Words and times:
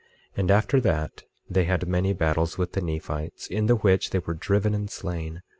25:3 0.33 0.37
And 0.39 0.49
after 0.49 0.81
that, 0.81 1.23
they 1.47 1.65
had 1.65 1.87
many 1.87 2.11
battles 2.11 2.57
with 2.57 2.71
the 2.71 2.81
Nephites, 2.81 3.45
in 3.45 3.67
the 3.67 3.75
which 3.75 4.09
they 4.09 4.17
were 4.25 4.33
driven 4.33 4.73
and 4.73 4.89
slain. 4.89 5.43